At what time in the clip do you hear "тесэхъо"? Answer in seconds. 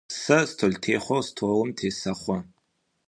1.77-2.37